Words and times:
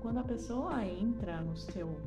Quando 0.00 0.18
a 0.18 0.22
pessoa 0.22 0.84
entra 0.84 1.40
no 1.40 1.56
seu 1.56 2.00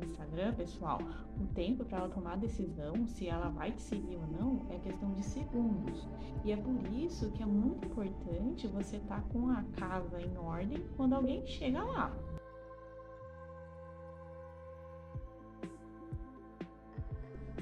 Instagram, 0.00 0.54
pessoal, 0.54 0.98
o 1.40 1.46
tempo 1.54 1.84
para 1.84 1.98
ela 1.98 2.08
tomar 2.08 2.34
a 2.34 2.36
decisão 2.36 3.06
se 3.06 3.26
ela 3.26 3.48
vai 3.48 3.72
te 3.72 3.82
seguir 3.82 4.16
ou 4.16 4.26
não 4.26 4.66
é 4.70 4.78
questão 4.78 5.12
de 5.12 5.22
segundos. 5.24 6.06
E 6.44 6.52
é 6.52 6.56
por 6.56 6.86
isso 6.92 7.30
que 7.32 7.42
é 7.42 7.46
muito 7.46 7.86
importante 7.86 8.68
você 8.68 8.96
estar 8.96 9.20
tá 9.20 9.28
com 9.32 9.50
a 9.50 9.64
casa 9.76 10.20
em 10.20 10.36
ordem 10.36 10.84
quando 10.96 11.14
alguém 11.14 11.44
chega 11.46 11.82
lá. 11.82 12.16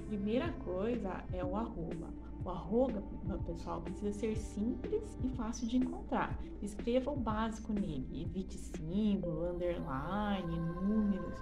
Primeira 0.07 0.53
coisa 0.65 1.25
é 1.33 1.43
o 1.43 1.57
arroba. 1.57 2.32
O 2.45 2.51
arroba, 2.51 3.03
pessoal, 3.47 3.81
precisa 3.81 4.13
ser 4.13 4.37
simples 4.37 5.17
e 5.23 5.29
fácil 5.31 5.69
de 5.69 5.77
encontrar. 5.77 6.37
Escreva 6.61 7.11
o 7.11 7.17
básico 7.17 7.73
nele, 7.73 8.23
evite 8.23 8.59
símbolo, 8.59 9.51
underline, 9.51 10.59
números. 10.83 11.39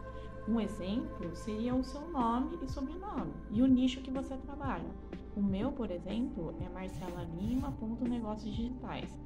Um 0.47 0.61
exemplo 0.61 1.35
seria 1.35 1.75
o 1.75 1.85
seu 1.85 2.11
nome 2.11 2.59
e 2.63 2.69
sobrenome 2.69 3.33
e 3.51 3.63
o 3.63 3.67
nicho 3.67 4.01
que 4.01 4.11
você 4.11 4.37
trabalha. 4.37 4.91
O 5.37 5.43
meu, 5.43 5.73
por 5.73 5.91
exemplo, 5.91 6.55
é 6.61 6.69
Marcela 6.69 7.23
Lima, 7.39 7.75
negócios 8.03 8.55
digitais. 8.55 9.17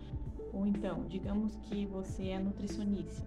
Ou 0.52 0.66
então, 0.66 1.04
digamos 1.08 1.56
que 1.56 1.86
você 1.86 2.28
é 2.28 2.38
nutricionista. 2.38 3.26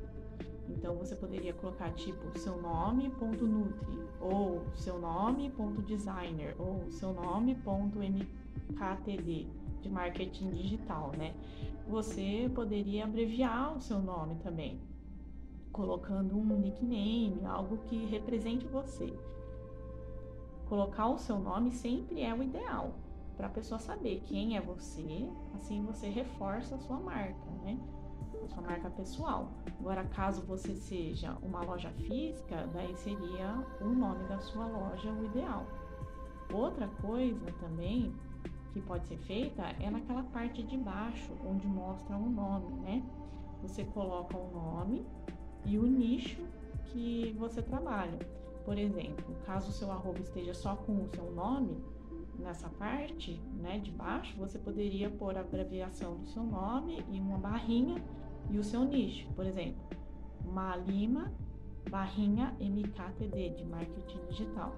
Então 0.69 0.95
você 0.95 1.15
poderia 1.15 1.53
colocar 1.53 1.91
tipo 1.91 2.37
seu 2.37 2.61
nome 2.61 3.09
ponto 3.11 3.45
nutri 3.45 3.99
ou 4.19 4.65
seu 4.75 4.99
nome 4.99 5.49
ponto 5.51 5.81
designer 5.81 6.55
ou 6.59 6.91
seu 6.91 7.13
nome 7.13 7.55
ponto 7.55 7.99
mktd 7.99 9.47
de 9.81 9.89
marketing 9.89 10.51
digital, 10.51 11.11
né? 11.17 11.33
Você 11.87 12.51
poderia 12.53 13.05
abreviar 13.05 13.75
o 13.77 13.81
seu 13.81 13.99
nome 13.99 14.35
também 14.43 14.79
colocando 15.77 16.35
um 16.35 16.59
nickname, 16.59 17.45
algo 17.45 17.77
que 17.77 18.05
represente 18.07 18.65
você. 18.65 19.13
Colocar 20.67 21.07
o 21.07 21.19
seu 21.19 21.39
nome 21.39 21.71
sempre 21.71 22.23
é 22.23 22.33
o 22.33 22.41
ideal, 22.41 22.95
para 23.37 23.45
a 23.45 23.49
pessoa 23.51 23.79
saber 23.79 24.23
quem 24.25 24.57
é 24.57 24.61
você, 24.61 25.29
assim 25.53 25.83
você 25.83 26.09
reforça 26.09 26.75
a 26.75 26.79
sua 26.79 26.99
marca, 26.99 27.45
né? 27.63 27.79
Sua 28.47 28.61
marca 28.61 28.89
pessoal. 28.89 29.51
Agora, 29.79 30.03
caso 30.05 30.41
você 30.43 30.75
seja 30.75 31.37
uma 31.41 31.61
loja 31.63 31.89
física, 31.91 32.67
daí 32.73 32.95
seria 32.95 33.63
o 33.81 33.89
nome 33.89 34.23
da 34.25 34.39
sua 34.39 34.65
loja 34.67 35.11
o 35.11 35.25
ideal. 35.25 35.65
Outra 36.51 36.87
coisa 37.01 37.51
também 37.59 38.13
que 38.73 38.81
pode 38.81 39.07
ser 39.07 39.17
feita 39.17 39.63
é 39.79 39.89
naquela 39.89 40.23
parte 40.23 40.63
de 40.63 40.77
baixo, 40.77 41.33
onde 41.45 41.67
mostra 41.67 42.15
o 42.15 42.29
nome, 42.29 42.73
né? 42.81 43.03
Você 43.61 43.83
coloca 43.83 44.37
o 44.37 44.51
nome 44.51 45.05
e 45.65 45.77
o 45.77 45.83
nicho 45.83 46.45
que 46.85 47.35
você 47.37 47.61
trabalha. 47.61 48.19
Por 48.63 48.77
exemplo, 48.77 49.35
caso 49.45 49.69
o 49.69 49.73
seu 49.73 49.91
arroba 49.91 50.19
esteja 50.19 50.53
só 50.53 50.75
com 50.75 51.03
o 51.03 51.07
seu 51.07 51.31
nome, 51.31 51.81
nessa 52.39 52.69
parte 52.69 53.41
né, 53.55 53.79
de 53.79 53.91
baixo, 53.91 54.37
você 54.37 54.57
poderia 54.59 55.09
pôr 55.09 55.37
a 55.37 55.41
abreviação 55.41 56.17
do 56.17 56.27
seu 56.27 56.43
nome 56.43 57.03
e 57.11 57.19
uma 57.19 57.37
barrinha 57.37 58.03
e 58.49 58.57
o 58.57 58.63
seu 58.63 58.83
nicho. 58.83 59.27
Por 59.33 59.45
exemplo, 59.45 59.81
Malima 60.45 61.31
barrinha 61.89 62.55
MKTD 62.59 63.49
de 63.51 63.65
marketing 63.65 64.19
digital. 64.29 64.75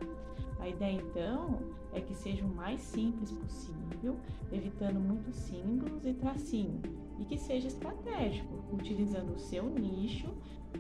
A 0.60 0.68
ideia 0.68 1.02
então 1.02 1.60
é 1.94 2.02
que 2.02 2.14
seja 2.14 2.46
o 2.46 2.48
mais 2.48 2.82
simples 2.82 3.32
possível, 3.32 4.20
evitando 4.52 5.00
muitos 5.00 5.36
símbolos 5.36 6.06
e 6.06 6.14
tracinho, 6.14 6.82
e 7.20 7.26
que 7.26 7.38
seja 7.38 7.68
estratégico, 7.68 8.54
utilizando 8.72 9.34
o 9.34 9.40
seu 9.40 9.70
nicho 9.70 10.30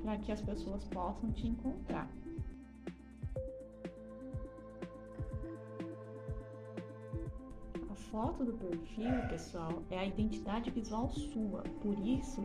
para 0.03 0.17
que 0.17 0.31
as 0.31 0.41
pessoas 0.41 0.83
possam 0.83 1.31
te 1.31 1.47
encontrar. 1.47 2.09
Foto 8.11 8.43
do 8.43 8.53
perfil, 8.53 9.27
pessoal, 9.29 9.83
é 9.89 9.99
a 9.99 10.05
identidade 10.05 10.69
visual 10.71 11.09
sua, 11.09 11.61
por 11.81 11.97
isso 11.99 12.43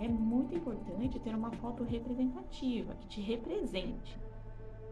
é 0.00 0.08
muito 0.08 0.54
importante 0.54 1.18
ter 1.20 1.34
uma 1.34 1.50
foto 1.52 1.84
representativa, 1.84 2.94
que 2.94 3.06
te 3.08 3.20
represente. 3.20 4.18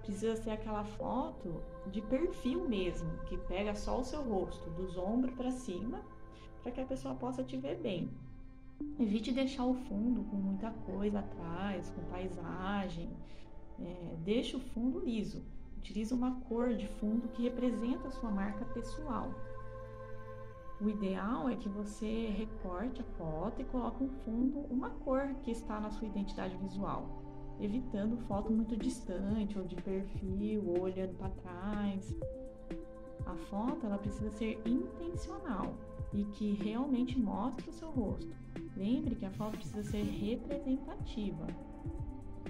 Precisa 0.03 0.37
ser 0.37 0.50
aquela 0.50 0.84
foto 0.84 1.62
de 1.91 2.00
perfil 2.03 2.69
mesmo, 2.69 3.11
que 3.28 3.37
pega 3.37 3.75
só 3.75 4.00
o 4.00 4.05
seu 4.05 4.23
rosto, 4.23 4.69
dos 4.71 4.97
ombros 4.97 5.34
para 5.34 5.50
cima, 5.50 6.00
para 6.62 6.73
que 6.73 6.81
a 6.81 6.87
pessoa 6.87 7.15
possa 7.15 7.43
te 7.43 7.56
ver 7.56 7.77
bem. 7.77 8.11
Evite 8.99 9.33
deixar 9.33 9.65
o 9.65 9.75
fundo 9.75 10.25
com 10.25 10.37
muita 10.37 10.71
coisa 10.71 11.21
atrás, 11.21 11.89
com 11.91 12.03
paisagem. 12.11 13.11
É, 13.81 14.17
deixe 14.25 14.56
o 14.56 14.61
fundo 14.61 14.99
liso. 15.00 15.43
Utilize 15.79 16.12
uma 16.12 16.41
cor 16.43 16.75
de 16.75 16.87
fundo 16.87 17.29
que 17.29 17.43
representa 17.43 18.09
a 18.09 18.11
sua 18.11 18.31
marca 18.31 18.65
pessoal. 18.67 19.33
O 20.82 20.91
ideal 20.91 21.48
é 21.48 21.54
que 21.54 21.69
você 21.69 22.26
recorte 22.37 23.00
a 23.00 23.04
foto 23.16 23.62
e 23.62 23.65
coloque 23.65 24.03
um 24.03 24.09
fundo, 24.25 24.66
uma 24.69 24.91
cor 24.91 25.32
que 25.44 25.53
está 25.53 25.78
na 25.78 25.93
sua 25.93 26.09
identidade 26.09 26.56
visual, 26.56 27.22
evitando 27.60 28.16
foto 28.26 28.50
muito 28.50 28.76
distante 28.76 29.56
ou 29.56 29.65
de 29.65 29.76
perfil, 29.76 30.65
ou 30.66 30.81
olhando 30.81 31.15
para 31.15 31.28
trás. 31.28 32.12
A 33.25 33.37
foto 33.48 33.87
ela 33.87 33.97
precisa 33.97 34.32
ser 34.32 34.60
intencional 34.66 35.72
e 36.12 36.25
que 36.25 36.50
realmente 36.54 37.16
mostre 37.16 37.70
o 37.70 37.72
seu 37.72 37.88
rosto. 37.88 38.34
Lembre 38.76 39.14
que 39.14 39.25
a 39.25 39.31
foto 39.31 39.53
precisa 39.53 39.84
ser 39.84 40.03
representativa. 40.03 41.47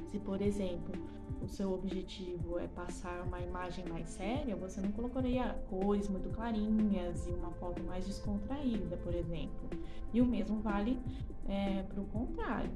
Se, 0.09 0.19
por 0.19 0.41
exemplo, 0.41 0.93
o 1.43 1.49
seu 1.49 1.73
objetivo 1.73 2.59
é 2.59 2.67
passar 2.69 3.23
uma 3.23 3.41
imagem 3.41 3.85
mais 3.89 4.09
séria, 4.09 4.55
você 4.55 4.81
não 4.81 4.93
colocaria 4.93 5.55
cores 5.69 6.09
muito 6.09 6.29
clarinhas 6.31 7.27
e 7.27 7.31
uma 7.31 7.51
foto 7.53 7.83
mais 7.83 8.07
descontraída, 8.07 8.97
por 8.99 9.15
exemplo. 9.15 9.71
E 10.13 10.21
o 10.21 10.27
mesmo 10.27 10.61
vale 10.61 11.01
é, 11.49 11.83
para 11.83 12.01
o 12.01 12.07
contrário. 12.07 12.71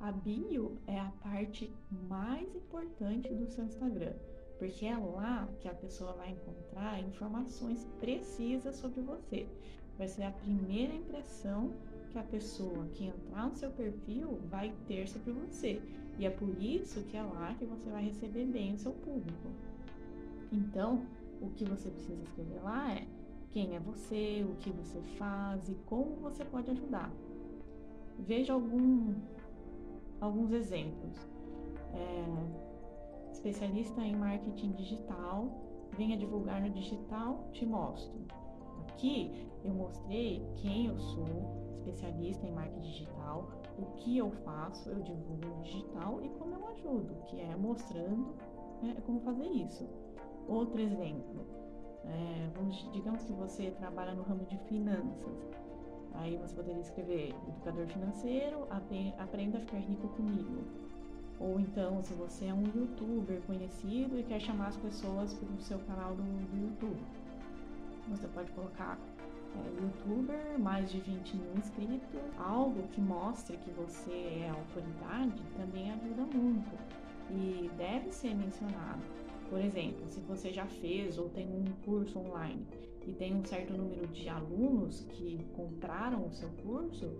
A 0.00 0.12
bio 0.12 0.78
é 0.86 0.98
a 0.98 1.12
parte 1.22 1.74
mais 2.08 2.54
importante 2.54 3.34
do 3.34 3.46
seu 3.48 3.64
Instagram 3.64 4.14
porque 4.58 4.86
é 4.86 4.96
lá 4.96 5.48
que 5.60 5.68
a 5.68 5.74
pessoa 5.74 6.12
vai 6.12 6.30
encontrar 6.30 7.00
informações 7.00 7.86
precisas 8.00 8.76
sobre 8.76 9.00
você. 9.02 9.46
Vai 9.98 10.06
ser 10.06 10.22
a 10.22 10.30
primeira 10.30 10.94
impressão 10.94 11.72
que 12.10 12.18
a 12.18 12.22
pessoa 12.22 12.86
que 12.94 13.06
entrar 13.06 13.48
no 13.48 13.56
seu 13.56 13.70
perfil 13.70 14.38
vai 14.48 14.72
ter 14.86 15.08
sobre 15.08 15.32
você. 15.32 15.82
E 16.18 16.24
é 16.24 16.30
por 16.30 16.50
isso 16.62 17.02
que 17.04 17.16
é 17.16 17.22
lá 17.22 17.54
que 17.54 17.64
você 17.64 17.90
vai 17.90 18.04
receber 18.04 18.46
bem 18.46 18.74
o 18.74 18.78
seu 18.78 18.92
público. 18.92 19.48
Então, 20.52 21.04
o 21.42 21.50
que 21.50 21.64
você 21.64 21.90
precisa 21.90 22.22
escrever 22.22 22.62
lá 22.62 22.92
é 22.92 23.06
quem 23.50 23.74
é 23.74 23.80
você, 23.80 24.46
o 24.48 24.54
que 24.56 24.70
você 24.70 25.00
faz 25.18 25.68
e 25.68 25.74
como 25.86 26.16
você 26.16 26.44
pode 26.44 26.70
ajudar. 26.70 27.12
Veja 28.18 28.52
algum, 28.52 29.14
alguns 30.20 30.52
exemplos. 30.52 31.16
É, 31.94 33.32
especialista 33.32 34.00
em 34.00 34.16
marketing 34.16 34.72
digital, 34.72 35.48
venha 35.96 36.16
divulgar 36.16 36.60
no 36.60 36.70
digital, 36.70 37.48
te 37.52 37.64
mostro. 37.64 38.18
Aqui 38.88 39.48
eu 39.64 39.72
mostrei 39.72 40.46
quem 40.56 40.86
eu 40.86 40.98
sou, 40.98 41.26
especialista 41.78 42.46
em 42.46 42.52
marketing 42.52 42.80
digital, 42.80 43.48
o 43.78 43.86
que 43.96 44.18
eu 44.18 44.30
faço, 44.30 44.88
eu 44.90 45.00
divulgo 45.00 45.62
digital 45.62 46.20
e 46.22 46.28
como 46.30 46.54
eu 46.54 46.68
ajudo, 46.68 47.14
que 47.26 47.40
é 47.40 47.56
mostrando 47.56 48.34
né, 48.82 48.96
como 49.06 49.20
fazer 49.20 49.46
isso. 49.46 49.88
Outro 50.48 50.80
exemplo, 50.80 51.46
é, 52.04 52.50
vamos, 52.56 52.90
digamos 52.92 53.22
que 53.22 53.32
você 53.32 53.70
trabalha 53.72 54.14
no 54.14 54.22
ramo 54.22 54.44
de 54.46 54.56
finanças. 54.68 55.48
Aí 56.14 56.36
você 56.36 56.54
poderia 56.54 56.80
escrever 56.80 57.34
educador 57.46 57.86
financeiro, 57.86 58.66
aprenda 59.18 59.58
a 59.58 59.60
ficar 59.60 59.78
rico 59.78 60.08
comigo. 60.08 60.64
Ou 61.38 61.60
então, 61.60 62.02
se 62.02 62.12
você 62.14 62.46
é 62.46 62.54
um 62.54 62.64
youtuber 62.74 63.40
conhecido 63.42 64.18
e 64.18 64.24
quer 64.24 64.40
chamar 64.40 64.68
as 64.68 64.76
pessoas 64.76 65.32
para 65.34 65.48
o 65.48 65.60
seu 65.60 65.78
canal 65.80 66.16
do, 66.16 66.22
do 66.22 66.56
YouTube, 66.56 67.00
você 68.08 68.26
pode 68.28 68.50
colocar 68.52 68.98
é, 69.54 69.82
youtuber, 69.82 70.58
mais 70.58 70.90
de 70.90 71.00
20 71.00 71.36
mil 71.36 71.54
inscritos, 71.56 72.20
algo 72.38 72.82
que 72.88 73.00
mostre 73.00 73.56
que 73.56 73.70
você 73.70 74.10
é 74.10 74.50
autoridade 74.50 75.42
também 75.56 75.90
ajuda 75.92 76.22
muito 76.36 76.70
e 77.30 77.70
deve 77.76 78.10
ser 78.10 78.34
mencionado. 78.34 79.02
Por 79.48 79.60
exemplo, 79.60 80.06
se 80.08 80.20
você 80.20 80.52
já 80.52 80.66
fez 80.66 81.18
ou 81.18 81.28
tem 81.30 81.46
um 81.46 81.64
curso 81.84 82.18
online 82.18 82.66
e 83.06 83.12
tem 83.12 83.34
um 83.34 83.44
certo 83.44 83.72
número 83.72 84.06
de 84.08 84.28
alunos 84.28 85.06
que 85.10 85.38
compraram 85.56 86.26
o 86.26 86.32
seu 86.32 86.50
curso, 86.62 87.10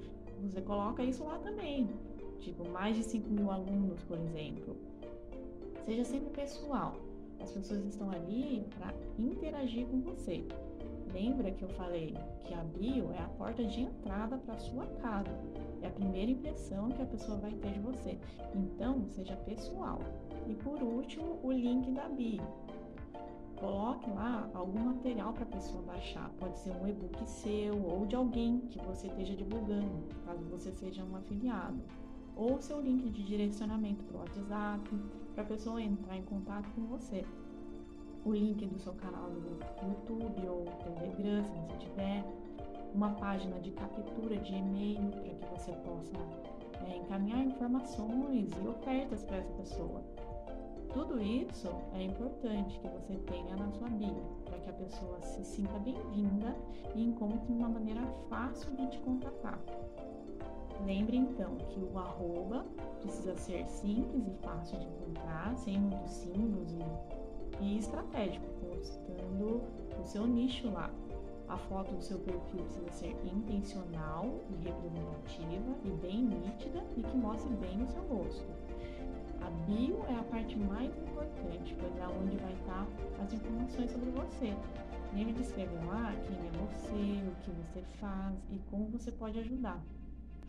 você 0.42 0.60
coloca 0.60 1.02
isso 1.02 1.24
lá 1.24 1.38
também 1.38 1.88
tipo 2.38 2.68
mais 2.68 2.96
de 2.96 3.02
5 3.02 3.28
mil 3.28 3.50
alunos, 3.50 4.02
por 4.04 4.18
exemplo. 4.18 4.76
Seja 5.84 6.04
sempre 6.04 6.30
pessoal. 6.30 6.96
As 7.40 7.52
pessoas 7.52 7.84
estão 7.84 8.10
ali 8.10 8.64
para 8.78 8.92
interagir 9.18 9.86
com 9.86 10.00
você. 10.00 10.44
Lembra 11.12 11.50
que 11.50 11.62
eu 11.62 11.68
falei 11.70 12.14
que 12.44 12.52
a 12.52 12.62
bio 12.62 13.10
é 13.12 13.18
a 13.18 13.28
porta 13.28 13.64
de 13.64 13.80
entrada 13.82 14.36
para 14.38 14.54
a 14.54 14.58
sua 14.58 14.86
casa. 15.00 15.30
É 15.80 15.86
a 15.86 15.90
primeira 15.90 16.30
impressão 16.30 16.90
que 16.90 17.02
a 17.02 17.06
pessoa 17.06 17.38
vai 17.38 17.52
ter 17.52 17.72
de 17.72 17.80
você. 17.80 18.18
Então, 18.54 19.06
seja 19.08 19.36
pessoal. 19.36 20.00
E 20.46 20.54
por 20.54 20.82
último, 20.82 21.38
o 21.42 21.50
link 21.50 21.90
da 21.92 22.08
bio. 22.08 22.42
Coloque 23.56 24.08
lá 24.10 24.48
algum 24.54 24.80
material 24.80 25.32
para 25.32 25.42
a 25.42 25.46
pessoa 25.46 25.82
baixar. 25.82 26.30
Pode 26.38 26.58
ser 26.58 26.70
um 26.70 26.86
e-book 26.86 27.28
seu 27.28 27.74
ou 27.84 28.06
de 28.06 28.14
alguém 28.14 28.60
que 28.70 28.78
você 28.78 29.08
esteja 29.08 29.34
divulgando, 29.34 30.14
caso 30.24 30.44
você 30.44 30.70
seja 30.70 31.02
um 31.02 31.16
afiliado. 31.16 31.82
Ou 32.36 32.60
seu 32.60 32.80
link 32.80 33.10
de 33.10 33.24
direcionamento 33.24 34.04
para 34.04 34.16
o 34.16 34.20
WhatsApp, 34.20 34.90
para 35.34 35.42
a 35.42 35.46
pessoa 35.46 35.82
entrar 35.82 36.16
em 36.16 36.22
contato 36.22 36.70
com 36.70 36.82
você 36.82 37.24
o 38.28 38.32
link 38.32 38.66
do 38.66 38.78
seu 38.78 38.92
canal 38.92 39.30
do 39.30 39.58
YouTube 39.82 40.48
ou 40.48 40.64
Telegram, 40.84 41.42
se 41.44 41.50
você 41.50 41.78
tiver, 41.78 42.22
uma 42.94 43.10
página 43.14 43.58
de 43.58 43.70
captura 43.70 44.36
de 44.36 44.54
e-mail 44.54 45.00
para 45.10 45.22
que 45.22 45.46
você 45.46 45.72
possa 45.72 46.16
é, 46.86 46.98
encaminhar 46.98 47.40
informações 47.40 48.50
e 48.52 48.68
ofertas 48.68 49.22
para 49.22 49.38
essa 49.38 49.52
pessoa. 49.54 50.02
Tudo 50.92 51.22
isso 51.22 51.68
é 51.94 52.02
importante 52.02 52.78
que 52.80 52.88
você 52.88 53.14
tenha 53.14 53.56
na 53.56 53.70
sua 53.70 53.88
bio, 53.88 54.22
para 54.44 54.58
que 54.58 54.70
a 54.70 54.74
pessoa 54.74 55.20
se 55.22 55.42
sinta 55.44 55.78
bem-vinda 55.78 56.54
e 56.94 57.04
encontre 57.04 57.50
uma 57.50 57.68
maneira 57.68 58.02
fácil 58.28 58.74
de 58.76 58.88
te 58.88 58.98
contatar. 58.98 59.58
Lembre 60.84 61.16
então 61.16 61.56
que 61.70 61.80
o 61.80 61.98
arroba 61.98 62.64
precisa 63.00 63.34
ser 63.36 63.66
simples 63.68 64.26
e 64.26 64.34
fácil 64.42 64.78
de 64.78 64.86
encontrar, 64.86 65.56
sem 65.56 65.78
muitos 65.78 66.10
símbolos 66.10 66.72
e 66.72 67.17
e 67.60 67.78
estratégico, 67.78 68.46
postando 68.60 69.62
o 70.00 70.04
seu 70.04 70.26
nicho 70.26 70.70
lá. 70.70 70.90
A 71.48 71.56
foto 71.56 71.94
do 71.94 72.02
seu 72.02 72.18
perfil 72.18 72.62
precisa 72.64 72.90
ser 72.90 73.16
intencional 73.24 74.44
e 74.50 74.68
representativa 74.68 75.76
e 75.84 75.90
bem 75.90 76.22
nítida 76.22 76.84
e 76.96 77.02
que 77.02 77.16
mostre 77.16 77.50
bem 77.56 77.82
o 77.82 77.88
seu 77.88 78.02
rosto. 78.02 78.46
A 79.40 79.50
bio 79.64 80.04
é 80.08 80.14
a 80.14 80.22
parte 80.24 80.58
mais 80.58 80.94
importante, 80.98 81.74
pois 81.80 81.96
é 81.96 82.06
onde 82.06 82.36
vai 82.36 82.52
estar 82.52 82.86
as 83.22 83.32
informações 83.32 83.90
sobre 83.90 84.10
você. 84.10 84.54
Lembre 85.14 85.32
de 85.32 85.42
escrever 85.42 85.84
lá 85.86 86.12
quem 86.26 86.36
é 86.36 86.50
você, 86.50 87.26
o 87.26 87.34
que 87.42 87.50
você 87.50 87.80
faz 87.98 88.36
e 88.50 88.58
como 88.70 88.88
você 88.88 89.10
pode 89.10 89.38
ajudar. 89.38 89.82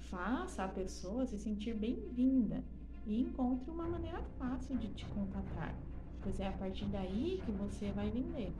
Faça 0.09 0.65
a 0.65 0.67
pessoa 0.67 1.25
se 1.25 1.39
sentir 1.39 1.75
bem-vinda 1.75 2.61
e 3.05 3.21
encontre 3.21 3.71
uma 3.71 3.87
maneira 3.87 4.21
fácil 4.37 4.75
de 4.77 4.89
te 4.89 5.05
contatar 5.05 5.73
pois 6.21 6.39
é 6.39 6.47
a 6.47 6.51
partir 6.53 6.85
daí 6.85 7.41
que 7.45 7.51
você 7.51 7.91
vai 7.91 8.09
vender. 8.09 8.51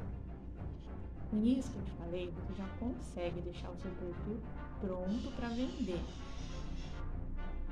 Com 1.30 1.44
isso 1.44 1.72
que 1.72 1.78
eu 1.78 1.84
te 1.84 1.92
falei, 1.92 2.32
você 2.32 2.54
já 2.56 2.68
consegue 2.80 3.42
deixar 3.42 3.70
o 3.70 3.78
seu 3.78 3.92
perfil 3.92 4.40
pronto 4.82 5.32
para 5.36 5.50
vender. 5.50 6.02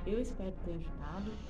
Eu 0.06 0.22
espero 0.22 0.54
ter 0.64 0.72
ajudado. 0.72 1.32